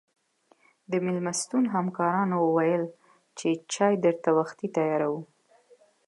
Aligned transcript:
د 0.91 0.93
مېلمستون 1.05 1.63
همکارانو 1.75 2.37
ویل 2.55 2.83
چې 3.37 3.49
چای 3.73 3.93
درته 4.05 4.29
وختي 4.37 4.67
تیاروو. 4.75 5.21